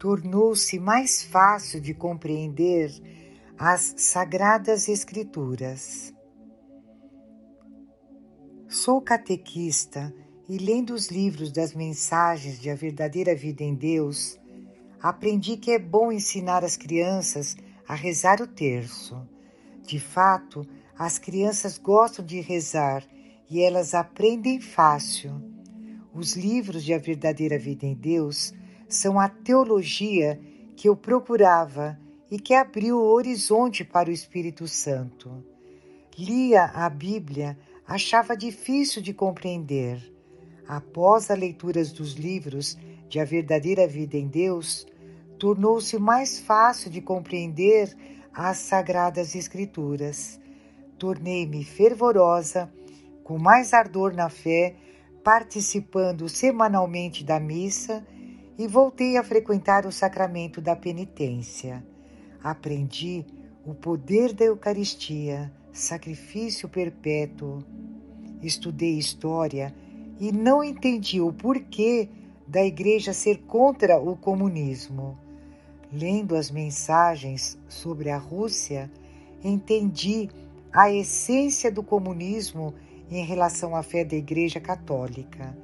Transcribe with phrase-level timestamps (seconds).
[0.00, 2.90] tornou-se mais fácil de compreender
[3.58, 6.14] as Sagradas Escrituras.
[8.66, 10.10] Sou catequista
[10.48, 14.40] e, lendo os livros das mensagens de A Verdadeira Vida em Deus,
[15.02, 17.54] aprendi que é bom ensinar as crianças
[17.86, 19.20] a rezar o terço.
[19.82, 20.66] De fato,
[20.98, 23.04] as crianças gostam de rezar
[23.50, 25.42] e elas aprendem fácil.
[26.14, 28.54] Os livros de A Verdadeira Vida em Deus
[28.94, 30.40] são a teologia
[30.76, 31.98] que eu procurava
[32.30, 35.44] e que abriu o horizonte para o Espírito Santo.
[36.16, 40.00] Lia a Bíblia, achava difícil de compreender.
[40.66, 44.86] Após a leitura dos livros de A Verdadeira Vida em Deus,
[45.38, 47.96] tornou-se mais fácil de compreender
[48.32, 50.40] as Sagradas Escrituras.
[50.98, 52.72] Tornei-me fervorosa,
[53.24, 54.76] com mais ardor na fé,
[55.24, 58.06] participando semanalmente da missa
[58.60, 61.82] e voltei a frequentar o sacramento da penitência.
[62.44, 63.24] Aprendi
[63.64, 67.64] o poder da Eucaristia, sacrifício perpétuo.
[68.42, 69.74] Estudei história
[70.20, 72.10] e não entendi o porquê
[72.46, 75.16] da Igreja ser contra o comunismo.
[75.90, 78.90] Lendo as mensagens sobre a Rússia,
[79.42, 80.28] entendi
[80.70, 82.74] a essência do comunismo
[83.10, 85.56] em relação à fé da Igreja Católica.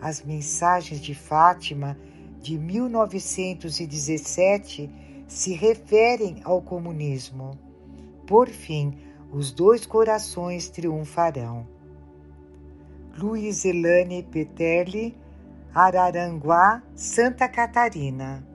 [0.00, 1.96] As mensagens de Fátima
[2.40, 4.90] de 1917
[5.28, 7.56] se referem ao comunismo.
[8.26, 8.98] Por fim,
[9.32, 11.66] os dois corações triunfarão.
[13.16, 15.16] Luiz Elane Peterli,
[15.74, 18.46] Araranguá, Santa Catarina.